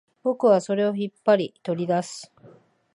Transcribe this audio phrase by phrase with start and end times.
[0.23, 2.31] 僕はそれを引っ張り、取り出す